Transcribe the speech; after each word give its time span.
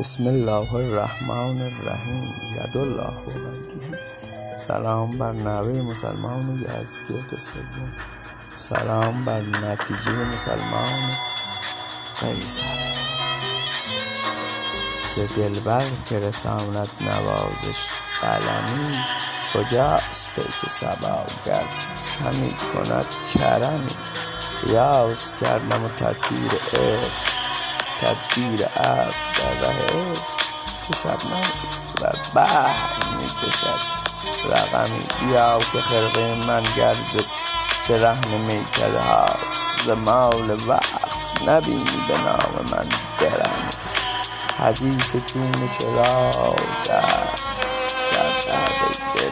بسم 0.00 0.26
الله 0.26 0.74
الرحمن 0.74 1.60
الرحیم. 1.62 2.34
ید 2.56 2.76
الله 2.76 3.10
فوق 3.24 4.56
سلام 4.56 5.18
بر 5.18 5.32
نوه 5.32 5.82
مسلمان 5.82 6.58
یزدگرد 6.60 7.38
سوم. 7.38 7.92
سلام 8.56 9.24
بر 9.24 9.40
نتیجه 9.40 10.12
مسلمان 10.12 11.00
قیصر. 12.20 12.64
ز 15.14 15.18
دلبر 15.36 15.86
که 16.06 16.18
رساند 16.18 16.88
نوازش 17.00 17.80
قلمی 18.20 18.98
کجاست 19.54 20.26
پیک 20.36 20.70
صباگر 20.70 21.66
همی 22.24 22.54
کند 22.74 23.06
کرمی؟ 23.34 23.96
ریاض 24.62 25.32
کردم 25.40 25.84
و 25.84 25.88
تدبیر 25.88 26.52
تدبیر 28.00 28.64
عقل 28.64 29.12
در 29.62 29.68
عشق 29.68 30.44
چو 30.86 30.94
شبنم 30.94 31.42
است 31.66 31.84
که 31.86 32.04
بر 32.04 32.18
بحر 32.34 33.16
می 33.16 33.26
کشد 33.26 33.80
رقمی 34.50 35.06
بیا 35.20 35.58
که 35.72 35.80
خرقه 35.80 36.34
من 36.46 36.62
گرد 36.76 37.24
چه 37.88 38.02
رهن 38.02 38.28
میکده 38.28 39.00
هاست. 39.00 39.64
ز 39.84 39.88
مال 39.88 40.50
وقف 40.68 41.48
نبینی 41.48 42.04
به 42.08 42.18
نام 42.18 42.64
من 42.72 42.88
درمی 43.20 43.70
حدیث 44.58 45.16
چون 45.16 45.68
چراغ 45.78 46.56
در 46.84 47.02
سر 48.10 48.50
دل 49.14 49.30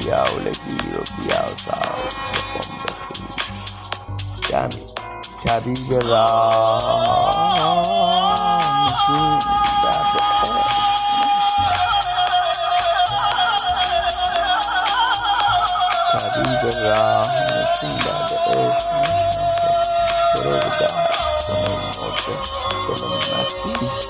پیاله 0.00 0.50
گیر 0.50 1.00
و 1.00 1.02
بیاسای 1.18 2.08
ز 2.10 2.38
خنب 2.52 2.90
خویش 2.98 3.72
دمی 4.50 4.84
طبیب 5.44 6.02
راه 6.08 7.37
طبیب 16.70 16.84
راه 16.84 17.28
نشین 17.44 17.96
درد 17.96 18.32
عشق 18.32 18.92
نشناسد 18.92 19.88
برو 20.34 20.50
به 20.50 20.84
دست 20.84 21.46
کن 21.46 21.54
ای 21.54 21.76
مرده 21.76 22.34
دل 22.88 23.04
مسیح 23.40 23.72
دمی 23.72 24.07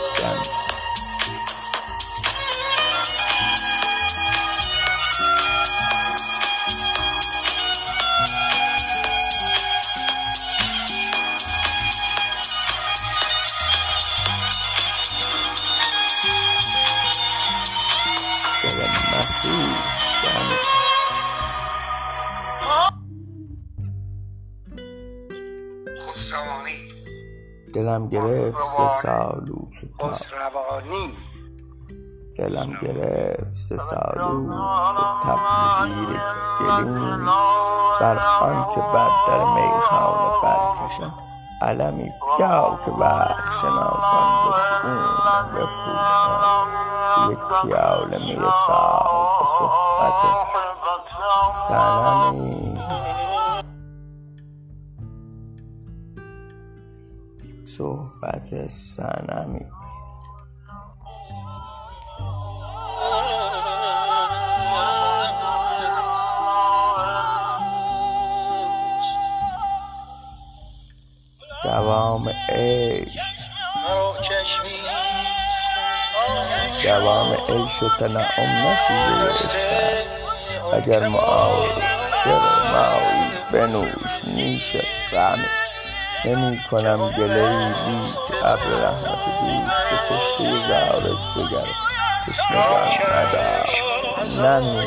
خسروانی 26.69 27.72
دلم 27.74 28.08
گرفت 28.08 28.58
ز 28.58 29.02
سالوس 29.02 29.84
و 29.84 29.86
تب 29.98 30.12
خسروانی. 30.12 31.12
دلم 32.38 32.78
گرفت 32.83 33.52
ز 33.52 33.80
سالوس 33.80 34.50
و 34.50 35.20
تب 35.22 35.39
زیر 35.83 36.20
گلیم 36.61 37.24
بر 38.00 38.19
آنکه 38.41 38.80
بر 38.80 39.11
در 39.28 39.44
میخانه 39.44 40.42
برکشم 40.42 41.14
علمی 41.62 42.12
بیا 42.39 42.78
که 42.84 42.91
وقت 42.91 43.52
شناسان 43.61 44.28
به 44.44 44.56
خون 44.83 45.52
بفروشم. 45.52 46.39
یک 47.30 47.39
پیاله 47.62 48.18
می 48.18 48.36
صاف 48.67 49.48
صحبت 49.58 50.23
صنمی. 51.68 52.79
صحبت 57.77 58.68
صنمی. 58.68 59.67
دوام 71.64 72.29
عشق. 72.48 73.39
دوام 76.83 77.33
عیش 77.48 77.83
و 77.83 77.89
تنعم 77.89 78.67
نشیده 78.67 79.30
عشق 79.30 79.64
است 80.06 80.24
اگر 80.73 81.08
معاشق 81.08 82.42
مایی 82.73 83.30
بنوش 83.52 84.24
نیش 84.24 84.77
غمی 85.12 85.45
نمی 86.24 86.61
کنم 86.70 87.11
گله 87.11 87.34
ای 87.34 87.67
لیک 87.67 88.18
ابر 88.45 88.70
رحمت 88.83 89.24
دوست 89.40 89.83
به 89.90 89.96
کشته 90.11 90.68
زار 90.68 91.05
جگر 91.34 91.68
تشنگان 92.27 92.89
ندار. 93.12 93.67
نمی 94.27 94.86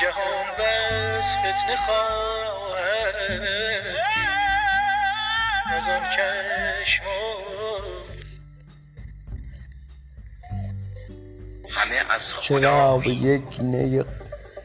جهان 0.00 0.46
بس 0.58 1.28
فتنه 1.38 1.76
خواهد. 1.86 3.18
از 5.70 5.88
آن 5.88 6.02
چشم 6.16 7.04
همه 11.70 12.02
از 12.10 12.32
چرا 12.40 12.96
به 12.96 13.10
یک 13.10 13.60
نی 13.60 14.04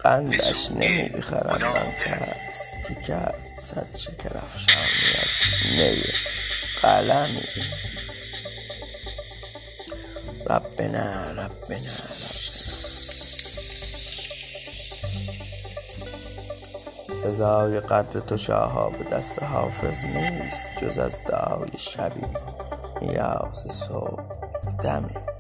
قندش 0.04 0.72
نمی‌خرم 0.72 1.72
من 1.72 1.92
کس 1.92 2.74
که 2.88 2.96
کرد؟ 2.96 3.54
صد 3.58 3.96
شکر 3.98 4.38
افشانی 4.38 5.14
از 5.24 5.30
نی 5.72 6.04
قلمی. 6.82 7.44
ربنا 10.50 11.32
ربنا 11.32 11.32
ربنا. 11.32 12.04
سزای 17.14 17.80
قدر 17.80 18.20
تو 18.20 18.38
شاها 18.38 18.90
به 18.90 19.04
دست 19.04 19.44
حافظ 19.44 20.06
نیست 20.06 20.70
جز 20.82 20.98
از 20.98 21.22
دعای 21.28 21.78
شبی 21.78 22.26
نیاز 23.02 23.66
صبح 23.70 24.24
دمی. 24.84 25.33